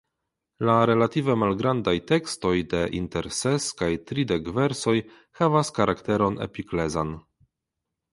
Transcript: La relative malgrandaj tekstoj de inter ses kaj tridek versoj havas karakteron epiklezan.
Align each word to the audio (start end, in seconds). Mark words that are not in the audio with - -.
La 0.67 0.75
relative 0.89 1.33
malgrandaj 1.41 1.93
tekstoj 2.11 2.53
de 2.71 2.79
inter 2.99 3.27
ses 3.39 3.67
kaj 3.81 3.89
tridek 4.13 4.49
versoj 4.55 4.95
havas 5.41 5.71
karakteron 5.77 6.41
epiklezan. 6.47 7.13